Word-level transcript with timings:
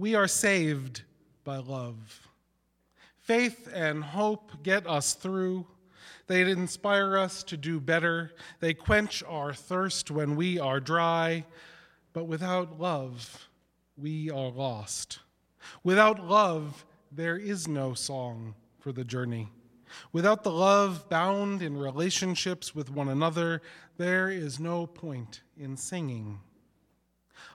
We 0.00 0.14
are 0.14 0.28
saved 0.28 1.02
by 1.44 1.58
love. 1.58 2.26
Faith 3.18 3.68
and 3.70 4.02
hope 4.02 4.62
get 4.62 4.86
us 4.86 5.12
through. 5.12 5.66
They 6.26 6.40
inspire 6.40 7.18
us 7.18 7.42
to 7.42 7.58
do 7.58 7.80
better. 7.80 8.32
They 8.60 8.72
quench 8.72 9.22
our 9.28 9.52
thirst 9.52 10.10
when 10.10 10.36
we 10.36 10.58
are 10.58 10.80
dry. 10.80 11.44
But 12.14 12.24
without 12.24 12.80
love, 12.80 13.50
we 13.98 14.30
are 14.30 14.48
lost. 14.48 15.18
Without 15.84 16.26
love, 16.26 16.86
there 17.12 17.36
is 17.36 17.68
no 17.68 17.92
song 17.92 18.54
for 18.78 18.92
the 18.92 19.04
journey. 19.04 19.50
Without 20.14 20.44
the 20.44 20.50
love 20.50 21.10
bound 21.10 21.60
in 21.60 21.76
relationships 21.76 22.74
with 22.74 22.90
one 22.90 23.10
another, 23.10 23.60
there 23.98 24.30
is 24.30 24.58
no 24.58 24.86
point 24.86 25.42
in 25.58 25.76
singing. 25.76 26.40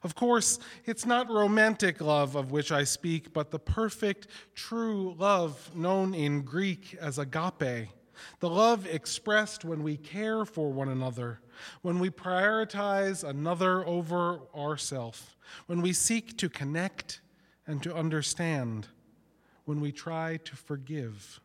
Of 0.03 0.15
course, 0.15 0.59
it's 0.85 1.05
not 1.05 1.29
romantic 1.29 2.01
love 2.01 2.35
of 2.35 2.51
which 2.51 2.71
I 2.71 2.83
speak, 2.83 3.33
but 3.33 3.51
the 3.51 3.59
perfect, 3.59 4.27
true 4.53 5.15
love 5.17 5.71
known 5.75 6.13
in 6.13 6.41
Greek 6.41 6.95
as 6.99 7.17
agape. 7.17 7.89
The 8.39 8.49
love 8.49 8.87
expressed 8.87 9.65
when 9.65 9.83
we 9.83 9.97
care 9.97 10.45
for 10.45 10.71
one 10.71 10.89
another, 10.89 11.41
when 11.81 11.99
we 11.99 12.09
prioritize 12.09 13.27
another 13.27 13.85
over 13.85 14.41
ourself, 14.55 15.35
when 15.65 15.81
we 15.81 15.93
seek 15.93 16.37
to 16.37 16.49
connect 16.49 17.21
and 17.67 17.81
to 17.83 17.93
understand, 17.93 18.87
when 19.65 19.81
we 19.81 19.91
try 19.91 20.37
to 20.37 20.55
forgive. 20.55 21.41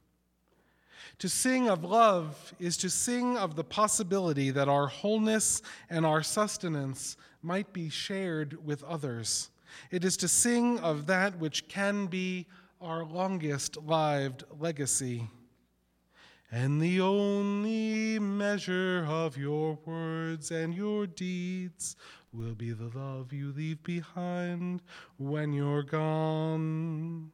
To 1.18 1.28
sing 1.28 1.68
of 1.68 1.84
love 1.84 2.54
is 2.58 2.76
to 2.78 2.90
sing 2.90 3.36
of 3.36 3.56
the 3.56 3.64
possibility 3.64 4.50
that 4.50 4.68
our 4.68 4.86
wholeness 4.86 5.62
and 5.88 6.06
our 6.06 6.22
sustenance 6.22 7.16
might 7.42 7.72
be 7.72 7.88
shared 7.88 8.64
with 8.64 8.82
others. 8.84 9.50
It 9.90 10.04
is 10.04 10.16
to 10.18 10.28
sing 10.28 10.78
of 10.80 11.06
that 11.06 11.38
which 11.38 11.68
can 11.68 12.06
be 12.06 12.46
our 12.80 13.04
longest 13.04 13.76
lived 13.76 14.44
legacy. 14.58 15.28
And 16.52 16.80
the 16.82 17.00
only 17.00 18.18
measure 18.18 19.06
of 19.08 19.36
your 19.36 19.78
words 19.84 20.50
and 20.50 20.74
your 20.74 21.06
deeds 21.06 21.96
will 22.32 22.54
be 22.54 22.72
the 22.72 22.90
love 22.96 23.32
you 23.32 23.52
leave 23.52 23.82
behind 23.84 24.82
when 25.16 25.52
you're 25.52 25.84
gone. 25.84 27.30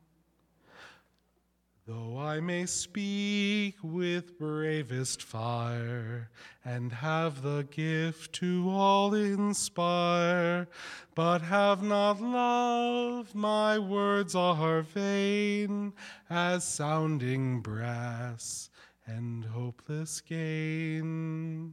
Though 1.88 2.18
I 2.18 2.40
may 2.40 2.66
speak 2.66 3.76
with 3.80 4.40
bravest 4.40 5.22
fire 5.22 6.30
and 6.64 6.90
have 6.90 7.42
the 7.42 7.62
gift 7.70 8.32
to 8.40 8.68
all 8.68 9.14
inspire, 9.14 10.66
but 11.14 11.42
have 11.42 11.84
not 11.84 12.20
love, 12.20 13.36
my 13.36 13.78
words 13.78 14.34
are 14.34 14.82
vain 14.82 15.92
as 16.28 16.64
sounding 16.64 17.60
brass 17.60 18.68
and 19.06 19.44
hopeless 19.44 20.20
gain. 20.20 21.72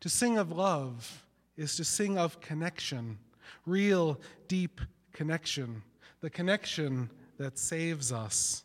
To 0.00 0.08
sing 0.08 0.38
of 0.38 0.50
love 0.50 1.24
is 1.56 1.76
to 1.76 1.84
sing 1.84 2.18
of 2.18 2.40
connection, 2.40 3.18
real, 3.64 4.20
deep 4.48 4.80
connection, 5.12 5.84
the 6.20 6.30
connection 6.30 7.10
that 7.36 7.60
saves 7.60 8.10
us. 8.10 8.64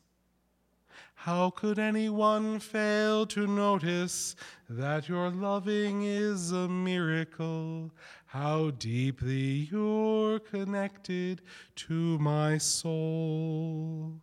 How 1.16 1.52
could 1.52 1.80
anyone 1.80 2.60
fail 2.60 3.26
to 3.28 3.48
notice 3.48 4.36
that 4.70 5.08
your 5.08 5.30
loving 5.30 6.04
is 6.04 6.52
a 6.52 6.68
miracle? 6.68 7.92
How 8.26 8.72
deeply 8.72 9.70
you're 9.72 10.40
connected 10.40 11.42
to 11.76 12.20
my 12.20 12.58
soul. 12.58 14.14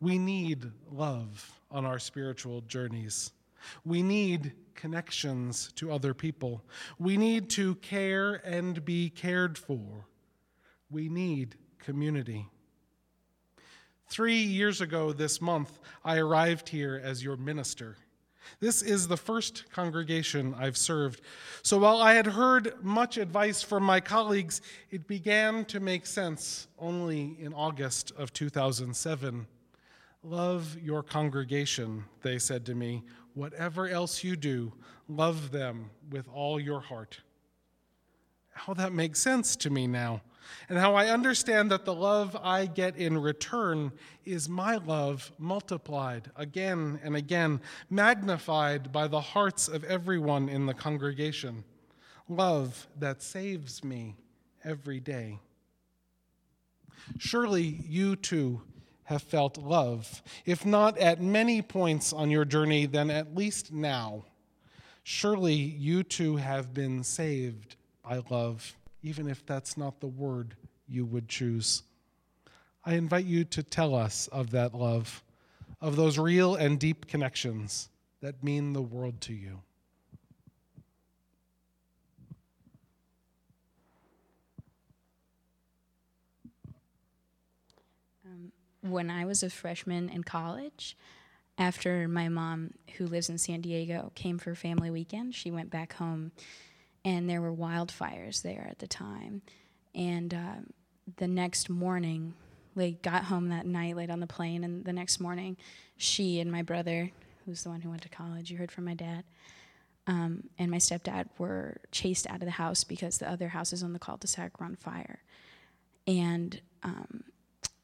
We 0.00 0.18
need 0.18 0.70
love 0.90 1.60
on 1.70 1.84
our 1.84 1.98
spiritual 1.98 2.62
journeys. 2.62 3.32
We 3.84 4.02
need 4.02 4.52
connections 4.74 5.72
to 5.76 5.92
other 5.92 6.14
people. 6.14 6.64
We 6.98 7.16
need 7.16 7.50
to 7.50 7.76
care 7.76 8.34
and 8.44 8.84
be 8.84 9.10
cared 9.10 9.58
for. 9.58 10.06
We 10.90 11.08
need 11.08 11.56
community. 11.78 12.48
Three 14.12 14.42
years 14.42 14.82
ago 14.82 15.14
this 15.14 15.40
month, 15.40 15.78
I 16.04 16.18
arrived 16.18 16.68
here 16.68 17.00
as 17.02 17.24
your 17.24 17.38
minister. 17.38 17.96
This 18.60 18.82
is 18.82 19.08
the 19.08 19.16
first 19.16 19.64
congregation 19.72 20.54
I've 20.58 20.76
served. 20.76 21.22
So 21.62 21.78
while 21.78 21.96
I 21.96 22.12
had 22.12 22.26
heard 22.26 22.74
much 22.84 23.16
advice 23.16 23.62
from 23.62 23.84
my 23.84 24.00
colleagues, 24.00 24.60
it 24.90 25.08
began 25.08 25.64
to 25.64 25.80
make 25.80 26.04
sense 26.04 26.66
only 26.78 27.38
in 27.40 27.54
August 27.54 28.12
of 28.18 28.34
2007. 28.34 29.46
Love 30.22 30.76
your 30.82 31.02
congregation, 31.02 32.04
they 32.20 32.38
said 32.38 32.66
to 32.66 32.74
me. 32.74 33.04
Whatever 33.32 33.88
else 33.88 34.22
you 34.22 34.36
do, 34.36 34.74
love 35.08 35.52
them 35.52 35.88
with 36.10 36.28
all 36.28 36.60
your 36.60 36.80
heart. 36.80 37.22
How 38.50 38.74
that 38.74 38.92
makes 38.92 39.20
sense 39.20 39.56
to 39.56 39.70
me 39.70 39.86
now 39.86 40.20
and 40.68 40.78
how 40.78 40.94
I 40.94 41.08
understand 41.08 41.70
that 41.70 41.84
the 41.84 41.94
love 41.94 42.36
I 42.42 42.66
get 42.66 42.96
in 42.96 43.18
return 43.18 43.92
is 44.24 44.48
my 44.48 44.76
love 44.76 45.32
multiplied 45.38 46.30
again 46.36 47.00
and 47.02 47.16
again, 47.16 47.60
magnified 47.90 48.92
by 48.92 49.08
the 49.08 49.20
hearts 49.20 49.68
of 49.68 49.84
everyone 49.84 50.48
in 50.48 50.66
the 50.66 50.74
congregation. 50.74 51.64
Love 52.28 52.86
that 52.98 53.22
saves 53.22 53.82
me 53.82 54.16
every 54.64 55.00
day. 55.00 55.38
Surely 57.18 57.62
you 57.62 58.16
too 58.16 58.62
have 59.04 59.22
felt 59.22 59.58
love, 59.58 60.22
if 60.46 60.64
not 60.64 60.96
at 60.98 61.20
many 61.20 61.60
points 61.60 62.12
on 62.12 62.30
your 62.30 62.44
journey, 62.44 62.86
then 62.86 63.10
at 63.10 63.34
least 63.34 63.72
now. 63.72 64.24
Surely 65.02 65.54
you 65.54 66.02
too 66.04 66.36
have 66.36 66.72
been 66.72 67.02
saved 67.02 67.74
by 68.02 68.22
love 68.30 68.76
even 69.02 69.28
if 69.28 69.44
that's 69.44 69.76
not 69.76 70.00
the 70.00 70.06
word 70.06 70.54
you 70.88 71.04
would 71.04 71.28
choose. 71.28 71.82
I 72.84 72.94
invite 72.94 73.24
you 73.24 73.44
to 73.44 73.62
tell 73.62 73.94
us 73.94 74.28
of 74.28 74.50
that 74.50 74.74
love, 74.74 75.22
of 75.80 75.96
those 75.96 76.18
real 76.18 76.54
and 76.54 76.78
deep 76.78 77.06
connections 77.06 77.88
that 78.20 78.42
mean 78.42 78.72
the 78.72 78.82
world 78.82 79.20
to 79.22 79.34
you. 79.34 79.60
Um, 88.24 88.52
when 88.82 89.10
I 89.10 89.24
was 89.24 89.42
a 89.42 89.50
freshman 89.50 90.08
in 90.08 90.22
college, 90.22 90.96
after 91.58 92.08
my 92.08 92.28
mom, 92.28 92.72
who 92.96 93.06
lives 93.06 93.28
in 93.28 93.38
San 93.38 93.60
Diego, 93.60 94.12
came 94.14 94.38
for 94.38 94.54
family 94.54 94.90
weekend, 94.90 95.34
she 95.34 95.50
went 95.50 95.70
back 95.70 95.94
home 95.94 96.32
and 97.04 97.28
there 97.28 97.40
were 97.40 97.52
wildfires 97.52 98.42
there 98.42 98.66
at 98.70 98.78
the 98.78 98.86
time. 98.86 99.42
And 99.94 100.32
uh, 100.32 100.60
the 101.16 101.28
next 101.28 101.68
morning, 101.68 102.34
they 102.74 102.92
got 102.92 103.24
home 103.24 103.48
that 103.50 103.66
night, 103.66 103.96
laid 103.96 104.10
on 104.10 104.20
the 104.20 104.26
plane, 104.26 104.64
and 104.64 104.84
the 104.84 104.92
next 104.92 105.20
morning, 105.20 105.56
she 105.96 106.40
and 106.40 106.50
my 106.50 106.62
brother, 106.62 107.10
who's 107.44 107.62
the 107.62 107.70
one 107.70 107.80
who 107.80 107.90
went 107.90 108.02
to 108.02 108.08
college, 108.08 108.50
you 108.50 108.56
heard 108.56 108.72
from 108.72 108.84
my 108.84 108.94
dad, 108.94 109.24
um, 110.06 110.44
and 110.58 110.70
my 110.70 110.78
stepdad 110.78 111.26
were 111.38 111.76
chased 111.90 112.26
out 112.26 112.36
of 112.36 112.46
the 112.46 112.52
house 112.52 112.84
because 112.84 113.18
the 113.18 113.30
other 113.30 113.48
houses 113.48 113.82
on 113.82 113.92
the 113.92 113.98
cul-de-sac 113.98 114.58
were 114.58 114.66
on 114.66 114.76
fire. 114.76 115.22
And 116.06 116.60
um, 116.82 117.24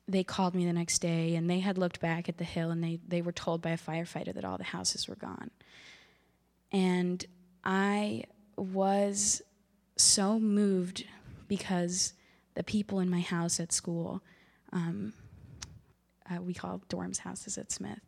they 0.09 0.25
called 0.25 0.55
me 0.55 0.65
the 0.65 0.73
next 0.73 1.01
day, 1.01 1.37
and 1.37 1.49
they 1.51 1.61
had 1.61 1.77
looked 1.79 2.01
back 2.01 2.29
at 2.29 2.39
the 2.39 2.45
hill, 2.45 2.71
and 2.71 2.83
they, 2.83 2.99
they 3.07 3.23
were 3.23 3.33
told 3.33 3.63
by 3.63 3.71
a 3.71 3.79
firefighter 3.79 4.35
that 4.35 4.45
all 4.45 4.59
the 4.59 4.65
houses 4.65 5.07
were 5.07 5.17
gone. 5.17 5.51
And 6.73 7.25
I 7.63 8.25
was 8.59 9.43
so 9.97 10.39
moved 10.39 11.05
because 11.49 12.15
the 12.55 12.63
people 12.63 13.01
in 13.01 13.11
my 13.11 13.21
house 13.21 13.61
at 13.61 13.73
school, 13.73 14.23
um, 14.73 15.13
uh, 16.31 16.43
we 16.43 16.55
call 16.55 16.83
dorms 16.89 17.19
houses 17.19 17.57
at 17.57 17.73
Smith, 17.73 18.01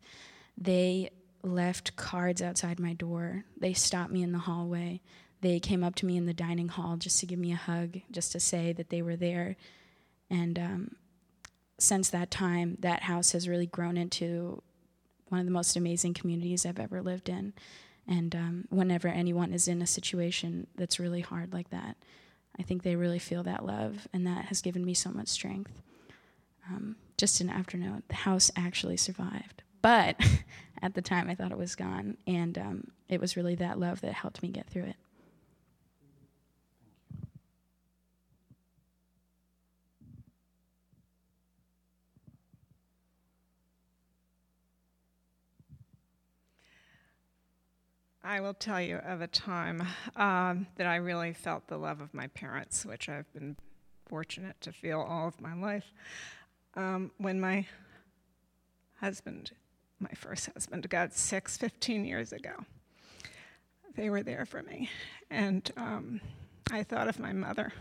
they 0.58 1.10
left 1.42 1.96
cards 1.96 2.42
outside 2.42 2.78
my 2.78 2.92
door. 2.92 3.44
They 3.58 3.72
stopped 3.72 4.12
me 4.12 4.22
in 4.22 4.32
the 4.32 4.38
hallway. 4.38 5.00
They 5.40 5.58
came 5.58 5.82
up 5.82 5.94
to 5.96 6.06
me 6.06 6.16
in 6.16 6.26
the 6.26 6.34
dining 6.34 6.69
hall 6.69 6.96
just 6.96 7.19
to 7.20 7.26
give 7.26 7.38
me 7.38 7.52
a 7.52 7.56
hug, 7.56 7.98
just 8.10 8.32
to 8.32 8.40
say 8.40 8.72
that 8.75 8.90
they 8.90 9.00
were 9.00 9.16
there. 9.16 9.56
And 10.28 10.58
um, 10.58 10.96
since 11.78 12.10
that 12.10 12.30
time, 12.30 12.76
that 12.80 13.04
house 13.04 13.32
has 13.32 13.48
really 13.48 13.66
grown 13.66 13.96
into 13.96 14.62
one 15.28 15.40
of 15.40 15.46
the 15.46 15.52
most 15.52 15.76
amazing 15.76 16.12
communities 16.12 16.66
I've 16.66 16.78
ever 16.78 17.00
lived 17.00 17.28
in. 17.28 17.54
And 18.10 18.34
um, 18.34 18.64
whenever 18.70 19.06
anyone 19.06 19.52
is 19.52 19.68
in 19.68 19.80
a 19.80 19.86
situation 19.86 20.66
that's 20.74 20.98
really 20.98 21.20
hard 21.20 21.52
like 21.52 21.70
that, 21.70 21.96
I 22.58 22.62
think 22.62 22.82
they 22.82 22.96
really 22.96 23.20
feel 23.20 23.44
that 23.44 23.64
love, 23.64 24.08
and 24.12 24.26
that 24.26 24.46
has 24.46 24.60
given 24.60 24.84
me 24.84 24.94
so 24.94 25.10
much 25.10 25.28
strength. 25.28 25.80
Um, 26.68 26.96
just 27.16 27.40
an 27.40 27.48
afternote, 27.48 28.08
the 28.08 28.16
house 28.16 28.50
actually 28.56 28.96
survived. 28.96 29.62
But 29.80 30.16
at 30.82 30.94
the 30.94 31.02
time, 31.02 31.30
I 31.30 31.36
thought 31.36 31.52
it 31.52 31.56
was 31.56 31.76
gone, 31.76 32.16
and 32.26 32.58
um, 32.58 32.90
it 33.08 33.20
was 33.20 33.36
really 33.36 33.54
that 33.54 33.78
love 33.78 34.00
that 34.00 34.12
helped 34.12 34.42
me 34.42 34.48
get 34.48 34.68
through 34.68 34.84
it. 34.84 34.96
I 48.22 48.40
will 48.40 48.55
tell 48.55 48.81
you 48.81 48.96
of 48.96 49.22
a 49.22 49.26
time 49.26 49.82
um, 50.14 50.67
that 50.76 50.87
I 50.87 50.96
really 50.96 51.32
felt 51.32 51.67
the 51.69 51.78
love 51.78 52.02
of 52.02 52.12
my 52.12 52.26
parents, 52.28 52.84
which 52.84 53.08
I've 53.08 53.32
been 53.32 53.56
fortunate 54.06 54.61
to 54.61 54.72
feel 54.72 55.00
all 55.00 55.26
of 55.26 55.40
my 55.40 55.55
life. 55.55 55.93
Um, 56.75 57.12
when 57.17 57.40
my 57.40 57.67
husband, 59.00 59.52
my 59.99 60.11
first 60.14 60.50
husband, 60.52 60.88
got 60.90 61.14
sick 61.14 61.49
15 61.49 62.05
years 62.05 62.32
ago, 62.32 62.52
they 63.96 64.11
were 64.11 64.23
there 64.23 64.44
for 64.44 64.62
me. 64.62 64.90
And 65.31 65.70
um, 65.78 66.20
I 66.70 66.82
thought 66.82 67.08
of 67.08 67.19
my 67.19 67.32
mother 67.32 67.73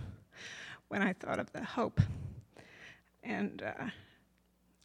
when 0.87 1.01
I 1.01 1.13
thought 1.13 1.39
of 1.39 1.51
the 1.51 1.63
hope. 1.63 1.99
And 3.23 3.61
uh, 3.61 3.89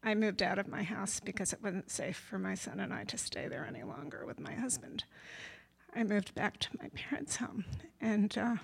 I 0.04 0.14
moved 0.14 0.42
out 0.42 0.58
of 0.58 0.68
my 0.68 0.82
house 0.82 1.18
because 1.18 1.52
it 1.52 1.62
wasn't 1.62 1.90
safe 1.90 2.16
for 2.16 2.38
my 2.38 2.54
son 2.54 2.78
and 2.78 2.92
I 2.92 3.04
to 3.04 3.16
stay 3.16 3.48
there 3.48 3.66
any 3.66 3.82
longer 3.82 4.26
with 4.26 4.38
my 4.38 4.52
husband. 4.52 5.04
I 5.94 6.04
moved 6.04 6.34
back 6.34 6.58
to 6.60 6.68
my 6.80 6.90
parents' 6.90 7.36
home 7.36 7.64
and 8.00 8.36
uh, 8.36 8.56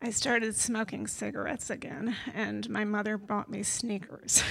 I 0.00 0.10
started 0.10 0.54
smoking 0.54 1.08
cigarettes 1.08 1.70
again, 1.70 2.14
and 2.32 2.70
my 2.70 2.84
mother 2.84 3.18
bought 3.18 3.50
me 3.50 3.64
sneakers. 3.64 4.44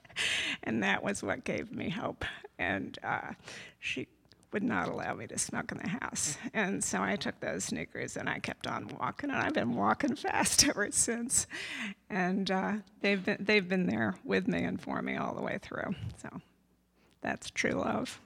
and 0.62 0.82
that 0.82 1.02
was 1.02 1.22
what 1.22 1.44
gave 1.44 1.72
me 1.72 1.88
hope. 1.88 2.26
And 2.58 2.98
uh, 3.02 3.32
she 3.78 4.08
would 4.52 4.62
not 4.62 4.88
allow 4.88 5.14
me 5.14 5.26
to 5.26 5.38
smoke 5.38 5.72
in 5.72 5.78
the 5.78 5.88
house. 5.88 6.36
And 6.52 6.82
so 6.84 7.02
I 7.02 7.16
took 7.16 7.40
those 7.40 7.64
sneakers 7.64 8.16
and 8.16 8.28
I 8.28 8.38
kept 8.38 8.66
on 8.66 8.88
walking, 9.00 9.30
and 9.30 9.38
I've 9.38 9.54
been 9.54 9.74
walking 9.74 10.14
fast 10.16 10.68
ever 10.68 10.90
since. 10.90 11.46
And 12.10 12.50
uh, 12.50 12.74
they've, 13.00 13.24
been, 13.24 13.38
they've 13.40 13.68
been 13.68 13.86
there 13.86 14.16
with 14.24 14.46
me 14.48 14.62
and 14.64 14.80
for 14.80 15.00
me 15.02 15.16
all 15.16 15.34
the 15.34 15.42
way 15.42 15.58
through. 15.60 15.94
So 16.20 16.40
that's 17.22 17.50
true 17.50 17.72
love. 17.72 18.20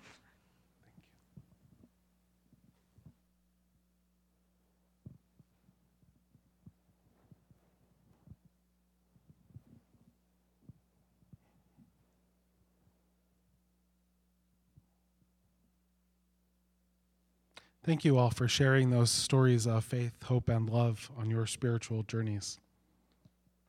Thank 17.86 18.04
you 18.04 18.18
all 18.18 18.30
for 18.30 18.48
sharing 18.48 18.90
those 18.90 19.12
stories 19.12 19.64
of 19.64 19.84
faith, 19.84 20.20
hope, 20.24 20.48
and 20.48 20.68
love 20.68 21.08
on 21.16 21.30
your 21.30 21.46
spiritual 21.46 22.02
journeys. 22.02 22.58